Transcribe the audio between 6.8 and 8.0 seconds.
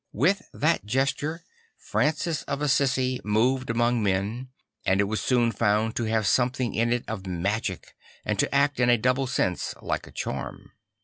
it of magic